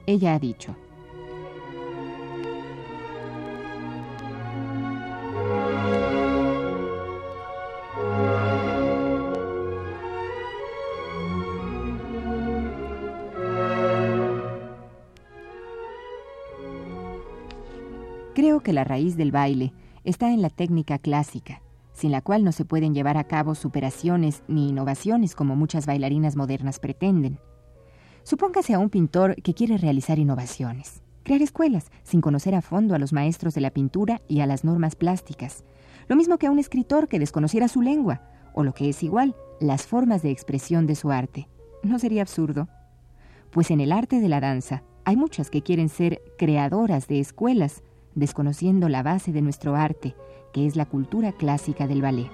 Ella 0.08 0.34
ha 0.34 0.40
dicho, 0.40 0.76
Que 18.64 18.74
la 18.74 18.86
raíz 18.86 19.18
del 19.18 19.32
baile 19.32 19.74
está 20.06 20.32
en 20.32 20.42
la 20.42 20.50
técnica 20.50 20.98
clásica, 20.98 21.62
sin 21.92 22.12
la 22.12 22.22
cual 22.22 22.46
no 22.46 22.54
se 22.54 22.64
pueden 22.64 22.94
llevar 22.94 23.18
a 23.18 23.26
cabo 23.26 23.56
superaciones 23.56 24.44
ni 24.48 24.70
innovaciones 24.70 25.36
como 25.36 25.56
muchas 25.56 25.86
bailarinas 25.86 26.38
modernas 26.38 26.80
pretenden. 26.80 27.40
Supóngase 28.24 28.74
a 28.74 28.80
un 28.80 28.90
pintor 28.90 29.36
que 29.36 29.54
quiere 29.54 29.78
realizar 29.78 30.18
innovaciones, 30.18 31.04
crear 31.24 31.42
escuelas 31.42 31.92
sin 32.04 32.22
conocer 32.22 32.56
a 32.56 32.62
fondo 32.62 32.96
a 32.96 33.00
los 33.00 33.12
maestros 33.12 33.54
de 33.54 33.62
la 33.62 33.72
pintura 33.72 34.22
y 34.30 34.40
a 34.40 34.46
las 34.46 34.64
normas 34.64 34.96
plásticas. 34.96 35.64
lo 36.08 36.16
mismo 36.16 36.38
que 36.38 36.48
a 36.48 36.52
un 36.52 36.60
escritor 36.60 37.08
que 37.08 37.20
desconociera 37.20 37.68
su 37.68 37.82
lengua, 37.82 38.22
o 38.54 38.64
lo 38.64 38.74
que 38.74 38.90
es 38.90 39.04
igual, 39.04 39.36
las 39.60 39.88
formas 39.88 40.22
de 40.22 40.32
expresión 40.32 40.86
de 40.86 40.96
su 40.96 41.12
arte. 41.12 41.50
¿No 41.82 42.00
sería 42.00 42.22
absurdo? 42.22 42.68
Pues 43.52 43.72
en 43.72 43.82
el 43.82 43.92
arte 43.92 44.20
de 44.20 44.30
la 44.30 44.42
danza 44.42 44.84
hay 45.06 45.16
muchas 45.18 45.50
que 45.50 45.62
quieren 45.62 45.90
ser 45.90 46.22
creadoras 46.38 47.08
de 47.08 47.20
escuelas, 47.20 47.84
desconociendo 48.16 48.90
la 48.90 49.04
base 49.04 49.32
de 49.32 49.42
nuestro 49.42 49.76
arte, 49.76 50.16
que 50.54 50.66
es 50.66 50.76
la 50.76 50.86
cultura 50.86 51.32
clásica 51.32 51.88
del 51.88 52.02
ballet. 52.02 52.30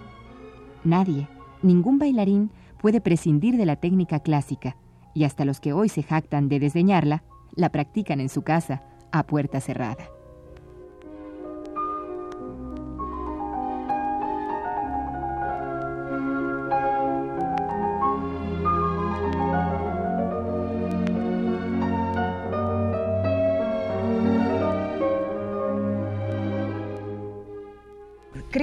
Nadie, 0.84 1.28
ningún 1.62 2.00
bailarín, 2.00 2.52
puede 2.82 3.02
prescindir 3.02 3.58
de 3.58 3.66
la 3.66 3.76
técnica 3.76 4.20
clásica, 4.20 4.78
y 5.14 5.24
hasta 5.24 5.46
los 5.46 5.60
que 5.60 5.74
hoy 5.74 5.90
se 5.90 6.04
jactan 6.04 6.50
de 6.50 6.60
desdeñarla, 6.60 7.24
la 7.56 7.70
practican 7.70 8.20
en 8.20 8.30
su 8.30 8.44
casa, 8.44 8.84
a 9.12 9.26
puerta 9.26 9.60
cerrada. 9.60 10.08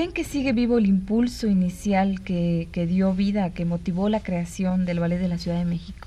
¿Creen 0.07 0.15
que 0.15 0.23
sigue 0.23 0.53
vivo 0.53 0.79
el 0.79 0.87
impulso 0.87 1.49
inicial 1.49 2.21
que, 2.23 2.87
dio 2.89 3.13
vida, 3.13 3.51
que 3.51 3.65
motivó 3.65 4.09
la 4.09 4.21
creación 4.21 4.87
del 4.87 5.01
Ballet 5.01 5.19
de 5.19 5.27
la 5.27 5.37
Ciudad 5.37 5.59
de 5.59 5.65
México? 5.65 6.07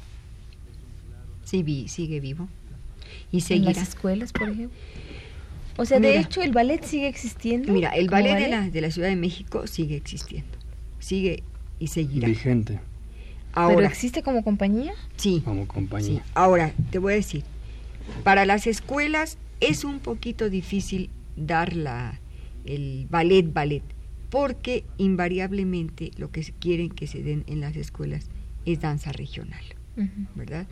Sí, 1.43 1.85
sigue 1.89 2.21
vivo. 2.21 2.47
¿Y 3.29 3.41
seguirá? 3.41 3.71
¿En 3.71 3.75
las 3.75 3.89
escuelas, 3.89 4.31
por 4.31 4.43
ejemplo? 4.43 4.79
O 5.75 5.83
sea, 5.83 5.99
de 5.99 6.17
hecho, 6.17 6.41
el 6.41 6.53
ballet 6.53 6.81
sigue 6.81 7.09
existiendo. 7.09 7.73
Mira, 7.73 7.89
el 7.89 8.09
ballet, 8.09 8.39
De, 8.39 8.47
la, 8.47 8.69
de 8.69 8.79
la 8.79 8.89
Ciudad 8.89 9.09
de 9.09 9.17
México 9.17 9.67
sigue 9.67 9.97
existiendo. 9.97 10.57
Sigue 10.99 11.43
y 11.77 11.87
seguirá. 11.87 12.29
Vigente. 12.29 12.79
Ahora, 13.51 13.75
¿Pero 13.75 13.87
existe 13.89 14.23
como 14.23 14.45
compañía? 14.45 14.93
Sí. 15.17 15.41
Como 15.43 15.67
compañía. 15.67 16.23
Ahora, 16.35 16.71
te 16.89 16.99
voy 16.99 17.11
a 17.11 17.15
decir, 17.17 17.43
para 18.23 18.45
las 18.45 18.65
escuelas 18.65 19.37
es 19.59 19.83
un 19.83 19.99
poquito 19.99 20.49
difícil 20.49 21.09
dar 21.35 21.75
la, 21.75 22.17
el 22.65 23.07
ballet, 23.09 23.51
ballet, 23.51 23.83
porque 24.29 24.85
invariablemente 24.97 26.11
lo 26.17 26.31
que 26.31 26.41
quieren 26.59 26.89
que 26.89 27.07
se 27.07 27.23
den 27.23 27.43
en 27.47 27.61
las 27.61 27.75
escuelas 27.75 28.29
es 28.65 28.81
danza 28.81 29.11
regional, 29.11 29.63
¿verdad? 30.35 30.67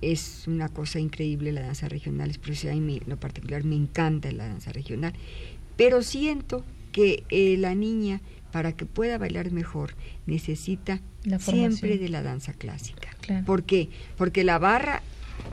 Es 0.00 0.46
una 0.46 0.68
cosa 0.68 0.98
increíble 0.98 1.52
la 1.52 1.62
danza 1.62 1.88
regional, 1.88 2.30
es 2.30 2.38
por 2.38 2.50
eso 2.50 2.70
a 2.70 2.74
mí 2.74 3.00
en 3.02 3.08
lo 3.08 3.18
particular 3.18 3.64
me 3.64 3.76
encanta 3.76 4.30
la 4.32 4.48
danza 4.48 4.72
regional, 4.72 5.14
pero 5.76 6.02
siento 6.02 6.64
que 6.92 7.24
eh, 7.30 7.56
la 7.58 7.74
niña 7.74 8.20
para 8.52 8.72
que 8.72 8.86
pueda 8.86 9.18
bailar 9.18 9.50
mejor 9.50 9.94
necesita 10.26 11.00
siempre 11.40 11.98
de 11.98 12.08
la 12.08 12.22
danza 12.22 12.52
clásica. 12.52 13.08
¿Por 13.44 13.64
qué? 13.64 13.88
Porque 14.16 14.44
la 14.44 14.58
barra, 14.58 15.02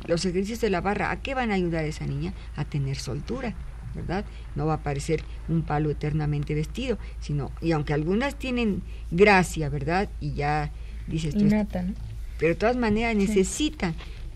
los 0.05 0.23
ejercicios 0.25 0.61
de 0.61 0.69
la 0.69 0.81
barra, 0.81 1.09
¿a 1.09 1.19
qué 1.21 1.33
van 1.33 1.49
a 1.49 1.55
ayudar 1.55 1.83
a 1.83 1.87
esa 1.87 2.05
niña? 2.05 2.33
A 2.55 2.65
tener 2.65 2.97
soltura. 2.97 3.55
¿Verdad? 3.95 4.25
No 4.55 4.65
va 4.65 4.75
a 4.75 4.83
parecer 4.83 5.23
un 5.47 5.61
palo 5.61 5.89
eternamente 5.89 6.53
vestido, 6.53 6.97
sino, 7.19 7.51
y 7.61 7.71
aunque 7.71 7.93
algunas 7.93 8.35
tienen 8.37 8.81
gracia, 9.11 9.69
¿verdad? 9.69 10.09
Y 10.19 10.33
ya 10.33 10.71
dices 11.07 11.35
tú. 11.35 11.47
Pero 11.47 12.53
de 12.53 12.55
todas 12.55 12.77
maneras 12.77 13.15
necesitan 13.15 13.93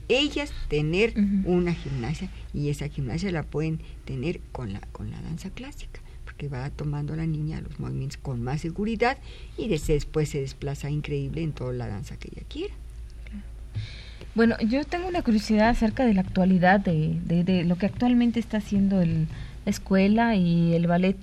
ellas 0.08 0.54
tener 0.68 1.14
una 1.46 1.74
gimnasia 1.74 2.30
y 2.54 2.70
esa 2.70 2.88
gimnasia 2.88 3.32
la 3.32 3.44
pueden 3.44 3.80
tener 4.06 4.40
con 4.52 4.74
la, 4.74 4.80
con 4.92 5.10
la 5.10 5.22
danza 5.22 5.50
clásica 5.50 6.02
porque 6.26 6.50
va 6.50 6.70
tomando 6.70 7.16
la 7.16 7.26
niña 7.26 7.62
los 7.62 7.80
movimientos 7.80 8.18
con 8.18 8.44
más 8.44 8.60
seguridad 8.62 9.18
y 9.58 9.70
después 9.70 10.30
se 10.30 10.42
desplaza 10.42 10.90
increíble 10.90 11.42
en 11.42 11.54
toda 11.54 11.72
la 11.72 11.88
danza 11.88 12.18
que 12.18 12.30
ella 12.30 12.46
quiera. 12.50 12.74
Bueno, 14.36 14.58
yo 14.60 14.84
tengo 14.84 15.08
una 15.08 15.22
curiosidad 15.22 15.70
acerca 15.70 16.06
de 16.06 16.14
la 16.14 16.20
actualidad, 16.20 16.82
de, 16.82 17.22
de, 17.24 17.64
lo 17.64 17.78
que 17.78 17.86
actualmente 17.86 18.42
está 18.42 18.58
haciendo 18.58 19.00
el, 19.00 19.28
la 19.66 19.70
escuela 19.70 20.36
y 20.36 20.74
el 20.74 20.88
ballet. 20.88 21.18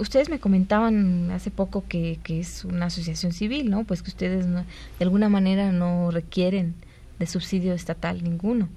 ustedes 0.00 0.28
me 0.28 0.38
comentaban 0.38 1.30
hace 1.30 1.50
poco 1.50 1.84
que, 1.88 2.18
que, 2.22 2.40
es 2.40 2.64
una 2.64 2.86
asociación 2.86 3.32
civil, 3.32 3.70
¿no? 3.70 3.84
Pues 3.84 4.02
que 4.02 4.10
ustedes 4.10 4.46
de 4.46 4.64
alguna 5.00 5.28
manera 5.28 5.72
no 5.72 6.10
requieren 6.10 6.74
de 7.18 7.26
subsidio 7.26 7.72
estatal 7.72 8.22
ninguno, 8.22 8.68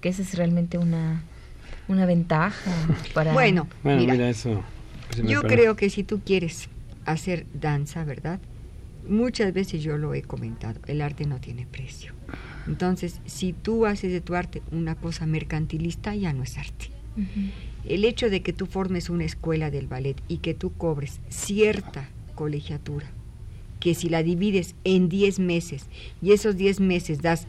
que 0.00 0.08
esa 0.08 0.22
es 0.22 0.34
realmente 0.34 0.78
una, 0.78 1.22
una 1.88 2.06
ventaja 2.06 2.70
para... 3.14 3.32
Bueno, 3.32 3.68
mira, 3.82 4.28
eso... 4.28 4.62
Pues, 5.08 5.28
yo 5.28 5.42
creo 5.42 5.76
que 5.76 5.90
si 5.90 6.04
tú 6.04 6.20
quieres 6.24 6.68
hacer 7.04 7.46
danza, 7.52 8.04
¿verdad? 8.04 8.40
Muchas 9.08 9.52
veces 9.52 9.82
yo 9.82 9.98
lo 9.98 10.14
he 10.14 10.22
comentado, 10.22 10.80
el 10.86 11.02
arte 11.02 11.26
no 11.26 11.38
tiene 11.38 11.66
precio. 11.66 12.14
Entonces, 12.66 13.20
si 13.26 13.52
tú 13.52 13.84
haces 13.86 14.12
de 14.12 14.20
tu 14.20 14.34
arte 14.34 14.62
una 14.70 14.94
cosa 14.94 15.26
mercantilista, 15.26 16.14
ya 16.14 16.32
no 16.32 16.44
es 16.44 16.56
arte. 16.56 16.86
El 17.84 18.04
hecho 18.04 18.30
de 18.30 18.42
que 18.42 18.52
tú 18.52 18.66
formes 18.66 19.10
una 19.10 19.24
escuela 19.24 19.70
del 19.70 19.86
ballet 19.86 20.16
y 20.28 20.38
que 20.38 20.54
tú 20.54 20.72
cobres 20.72 21.20
cierta 21.28 22.08
colegiatura, 22.34 23.06
que 23.80 23.94
si 23.94 24.08
la 24.08 24.22
divides 24.22 24.74
en 24.84 25.08
10 25.08 25.40
meses 25.40 25.86
y 26.22 26.32
esos 26.32 26.56
10 26.56 26.80
meses 26.80 27.20
das 27.20 27.46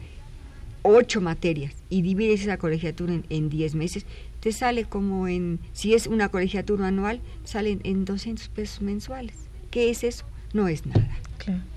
8 0.82 1.20
materias 1.20 1.74
y 1.88 2.02
divides 2.02 2.42
esa 2.42 2.58
colegiatura 2.58 3.20
en 3.28 3.48
10 3.48 3.74
meses, 3.74 4.04
te 4.40 4.52
sale 4.52 4.84
como 4.84 5.26
en, 5.28 5.58
si 5.72 5.94
es 5.94 6.06
una 6.06 6.28
colegiatura 6.28 6.88
anual, 6.88 7.20
salen 7.44 7.80
en 7.84 8.04
200 8.04 8.48
pesos 8.48 8.82
mensuales. 8.82 9.36
¿Qué 9.70 9.90
es 9.90 10.04
eso? 10.04 10.26
No 10.52 10.68
es 10.68 10.84
nada, 10.84 11.18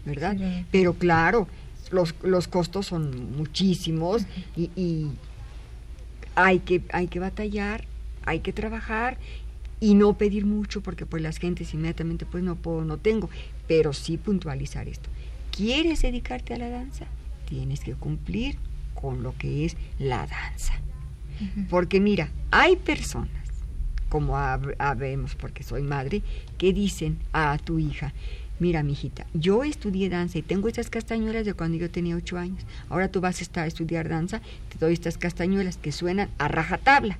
¿verdad? 0.06 0.38
Pero 0.72 0.93
claro, 0.93 1.48
los, 1.91 2.13
los 2.24 2.48
costos 2.48 2.88
son 2.88 3.36
muchísimos 3.38 4.24
y, 4.56 5.08
hay, 6.36 6.60
que, 6.60 6.84
hay 6.91 7.08
que 7.08 7.20
batallar, 7.20 7.86
hay 8.28 8.42
que 8.42 8.54
trabajar 8.54 9.18
y 9.80 9.96
no 9.96 10.18
pedir 10.18 10.46
mucho 10.46 10.82
porque 10.82 11.06
pues 11.06 11.24
las 11.24 11.38
gentes 11.38 11.74
inmediatamente 11.74 12.26
pues 12.26 12.44
no 12.44 12.56
puedo, 12.56 12.84
no 12.84 12.98
tengo, 12.98 13.30
pero 13.68 13.94
sí 13.94 14.18
puntualizar 14.18 14.88
esto. 14.88 15.10
¿Quieres 15.52 16.02
dedicarte 16.02 16.54
a 16.54 16.58
la 16.58 16.70
danza? 16.70 17.06
Tienes 17.48 17.80
que 17.80 17.94
cumplir 17.94 18.58
con 18.94 19.24
lo 19.24 19.36
que 19.38 19.66
es 19.66 19.78
la 19.98 20.28
danza. 20.28 20.74
Porque 21.70 22.00
mira, 22.00 22.32
hay 22.50 22.76
personas, 22.76 23.30
como 24.10 24.36
habemos 24.36 25.36
porque 25.36 25.63
soy 25.63 25.84
madre, 25.84 26.24
que 26.58 26.74
dicen 26.74 27.20
a 27.32 27.58
tu 27.60 27.78
hija, 27.78 28.13
mira, 28.60 28.82
mijita, 28.82 29.28
yo 29.36 29.63
estudié 29.63 30.10
danza 30.10 30.40
y 30.40 30.42
tengo 30.42 30.68
estas 30.68 30.90
castañuelas 30.90 31.46
de 31.46 31.54
cuando 31.54 31.78
yo 31.78 31.92
tenía 31.92 32.16
ocho 32.16 32.38
años. 32.38 32.66
Ahora 32.90 33.10
tú 33.10 33.22
vas 33.22 33.40
a, 33.40 33.44
estar 33.44 33.63
a 33.66 33.68
estudiar 33.68 34.10
danza, 34.10 34.42
te 34.70 34.80
doy 34.80 34.94
estas 34.94 35.20
castañuelas 35.20 35.78
que 35.78 35.92
suenan 35.92 36.30
a 36.40 36.48
rajatabla. 36.48 37.20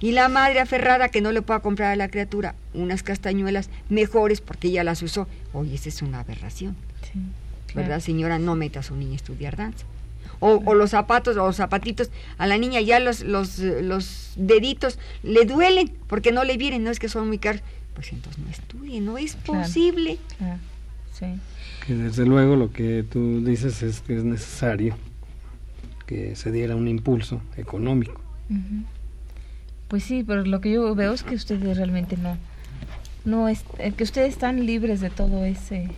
Y 0.00 0.12
la 0.12 0.28
madre 0.28 0.60
aferrada 0.60 1.08
que 1.08 1.20
no 1.20 1.32
le 1.32 1.42
pueda 1.42 1.60
comprar 1.60 1.92
a 1.92 1.96
la 1.96 2.08
criatura 2.08 2.54
unas 2.74 3.02
castañuelas 3.02 3.70
mejores 3.88 4.40
porque 4.40 4.68
ella 4.68 4.84
las 4.84 5.02
usó. 5.02 5.26
Oye, 5.52 5.74
esa 5.74 5.88
es 5.88 6.02
una 6.02 6.20
aberración. 6.20 6.76
¿Verdad, 7.74 8.00
señora? 8.00 8.38
No 8.38 8.56
meta 8.56 8.80
a 8.80 8.82
su 8.82 8.96
niña 8.96 9.12
a 9.12 9.16
estudiar 9.16 9.56
danza. 9.56 9.84
O, 10.40 10.62
o, 10.64 10.74
los 10.74 10.90
zapatos 10.90 11.36
o 11.36 11.46
los 11.46 11.56
zapatitos, 11.56 12.10
a 12.38 12.46
la 12.46 12.58
niña 12.58 12.80
ya 12.80 13.00
los, 13.00 13.22
los, 13.22 13.58
los 13.58 14.34
deditos 14.36 15.00
le 15.24 15.44
duelen 15.46 15.92
porque 16.06 16.30
no 16.30 16.44
le 16.44 16.56
vienen, 16.56 16.84
no 16.84 16.90
es 16.90 17.00
que 17.00 17.08
son 17.08 17.26
muy 17.26 17.38
caros 17.38 17.60
pues 17.98 18.12
entonces 18.12 18.40
no 18.44 18.48
estudie, 18.48 19.00
no 19.00 19.18
es 19.18 19.34
posible. 19.34 20.18
Sí. 21.12 21.26
Que 21.84 21.94
desde 21.94 22.24
luego 22.26 22.54
lo 22.54 22.72
que 22.72 23.02
tú 23.02 23.44
dices 23.44 23.82
es 23.82 24.02
que 24.02 24.16
es 24.16 24.22
necesario 24.22 24.96
que 26.06 26.36
se 26.36 26.52
diera 26.52 26.76
un 26.76 26.86
impulso 26.86 27.42
económico. 27.56 28.20
Pues 29.88 30.04
sí, 30.04 30.24
pero 30.26 30.44
lo 30.44 30.60
que 30.60 30.72
yo 30.72 30.94
veo 30.94 31.12
es 31.12 31.22
que 31.22 31.34
ustedes 31.34 31.76
realmente 31.76 32.16
no, 32.16 32.36
no 33.24 33.48
es, 33.48 33.64
eh, 33.78 33.92
que 33.92 34.04
ustedes 34.04 34.30
están 34.30 34.66
libres 34.66 35.00
de 35.00 35.10
todo 35.10 35.44
ese 35.44 35.88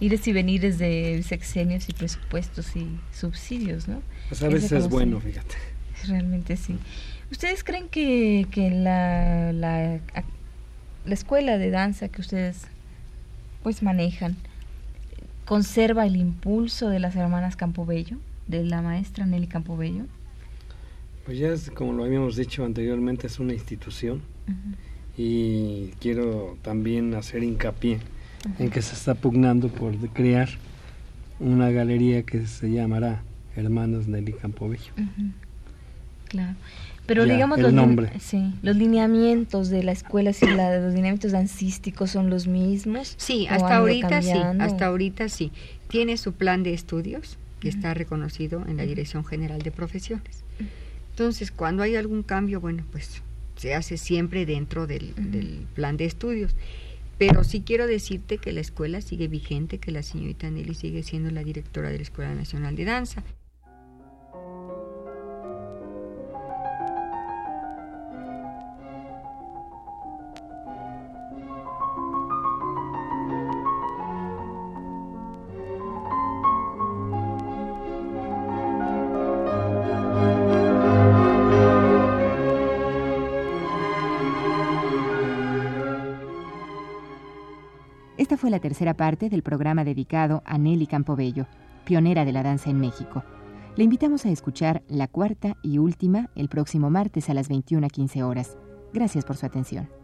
ires 0.00 0.26
y 0.26 0.32
venires 0.32 0.78
de 0.78 1.22
sexenios 1.22 1.88
y 1.88 1.92
presupuestos 1.92 2.74
y 2.76 2.88
subsidios, 3.12 3.86
¿no? 3.86 4.02
Pues 4.28 4.42
a 4.42 4.48
veces 4.48 4.72
es 4.72 4.88
bueno, 4.88 5.20
fíjate. 5.20 5.54
Realmente 6.06 6.56
sí. 6.56 6.76
¿Ustedes 7.30 7.64
creen 7.64 7.88
que, 7.88 8.46
que 8.50 8.70
la, 8.70 9.52
la 9.52 10.00
la 11.04 11.14
escuela 11.14 11.58
de 11.58 11.70
danza 11.70 12.08
que 12.08 12.20
ustedes 12.20 12.66
pues 13.62 13.82
manejan 13.82 14.36
conserva 15.44 16.06
el 16.06 16.16
impulso 16.16 16.88
de 16.88 16.98
las 16.98 17.16
hermanas 17.16 17.56
Campobello, 17.56 18.18
de 18.46 18.64
la 18.64 18.80
maestra 18.82 19.26
Nelly 19.26 19.46
Campobello? 19.46 20.04
Pues 21.24 21.38
ya 21.38 21.48
es, 21.48 21.70
como 21.70 21.92
lo 21.92 22.04
habíamos 22.04 22.36
dicho 22.36 22.64
anteriormente, 22.64 23.26
es 23.26 23.38
una 23.38 23.54
institución 23.54 24.22
y 25.16 25.88
quiero 26.00 26.58
también 26.62 27.14
hacer 27.14 27.42
hincapié 27.42 27.98
en 28.58 28.70
que 28.70 28.82
se 28.82 28.94
está 28.94 29.14
pugnando 29.14 29.68
por 29.68 29.96
crear 30.10 30.50
una 31.40 31.70
galería 31.70 32.22
que 32.24 32.46
se 32.46 32.70
llamará 32.70 33.22
Hermanas 33.56 34.06
Nelly 34.06 34.34
Campobello. 34.34 34.92
Claro. 36.28 36.56
Pero 37.06 37.24
digamos 37.24 37.58
el 37.58 37.64
los, 37.64 37.72
nombre. 37.72 38.10
Sí, 38.18 38.54
los 38.62 38.76
lineamientos 38.76 39.68
de 39.68 39.82
la 39.82 39.92
escuela, 39.92 40.32
si 40.32 40.46
la, 40.46 40.78
los 40.78 40.94
lineamientos 40.94 41.32
dancísticos 41.32 42.10
son 42.10 42.30
los 42.30 42.46
mismos. 42.46 43.14
Sí, 43.18 43.46
hasta 43.48 43.76
ahorita 43.76 44.22
sí, 44.22 44.38
hasta 44.58 44.86
ahorita 44.86 45.28
sí. 45.28 45.52
Tiene 45.88 46.16
su 46.16 46.32
plan 46.32 46.62
de 46.62 46.72
estudios 46.72 47.38
que 47.60 47.68
está 47.68 47.94
reconocido 47.94 48.64
en 48.66 48.78
la 48.78 48.84
Dirección 48.84 49.24
General 49.24 49.60
de 49.60 49.70
Profesiones. 49.70 50.43
Entonces, 51.14 51.52
cuando 51.52 51.84
hay 51.84 51.94
algún 51.94 52.24
cambio, 52.24 52.60
bueno, 52.60 52.84
pues 52.90 53.22
se 53.54 53.72
hace 53.72 53.98
siempre 53.98 54.46
dentro 54.46 54.88
del, 54.88 55.14
del 55.14 55.64
plan 55.72 55.96
de 55.96 56.06
estudios. 56.06 56.56
Pero 57.18 57.44
sí 57.44 57.62
quiero 57.64 57.86
decirte 57.86 58.38
que 58.38 58.52
la 58.52 58.60
escuela 58.60 59.00
sigue 59.00 59.28
vigente, 59.28 59.78
que 59.78 59.92
la 59.92 60.02
señorita 60.02 60.50
Nelly 60.50 60.74
sigue 60.74 61.04
siendo 61.04 61.30
la 61.30 61.44
directora 61.44 61.90
de 61.90 61.98
la 61.98 62.02
Escuela 62.02 62.34
Nacional 62.34 62.74
de 62.74 62.84
Danza. 62.84 63.22
La 88.54 88.60
tercera 88.60 88.94
parte 88.94 89.28
del 89.30 89.42
programa 89.42 89.82
dedicado 89.82 90.40
a 90.46 90.58
Nelly 90.58 90.86
Campobello, 90.86 91.48
pionera 91.84 92.24
de 92.24 92.30
la 92.30 92.44
danza 92.44 92.70
en 92.70 92.78
México. 92.78 93.24
Le 93.74 93.82
invitamos 93.82 94.24
a 94.26 94.30
escuchar 94.30 94.84
la 94.86 95.08
cuarta 95.08 95.56
y 95.60 95.78
última 95.78 96.30
el 96.36 96.48
próximo 96.48 96.88
martes 96.88 97.28
a 97.28 97.34
las 97.34 97.50
21.15 97.50 98.22
horas. 98.22 98.56
Gracias 98.92 99.24
por 99.24 99.36
su 99.36 99.46
atención. 99.46 100.03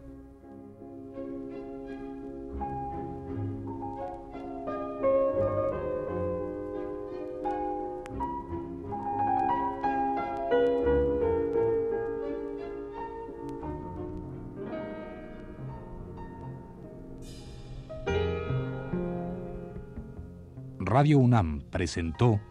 Radio 20.91 21.19
UNAM 21.19 21.61
presentó 21.69 22.41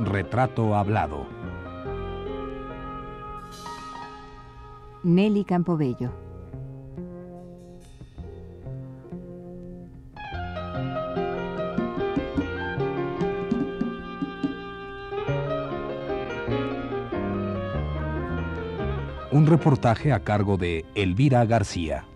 Retrato 0.00 0.74
Hablado. 0.74 1.24
Nelly 5.04 5.44
Campobello. 5.44 6.10
Un 19.30 19.46
reportaje 19.46 20.10
a 20.14 20.20
cargo 20.20 20.56
de 20.56 20.86
Elvira 20.94 21.44
García. 21.44 22.06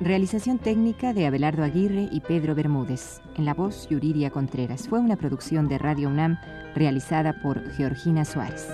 Realización 0.00 0.58
técnica 0.58 1.12
de 1.12 1.26
Abelardo 1.26 1.64
Aguirre 1.64 2.08
y 2.10 2.20
Pedro 2.20 2.54
Bermúdez. 2.54 3.20
En 3.36 3.44
la 3.44 3.52
voz, 3.52 3.88
Yuridia 3.90 4.30
Contreras. 4.30 4.88
Fue 4.88 5.00
una 5.00 5.16
producción 5.16 5.68
de 5.68 5.76
Radio 5.76 6.08
UNAM 6.08 6.38
realizada 6.74 7.42
por 7.42 7.70
Georgina 7.72 8.24
Suárez. 8.24 8.66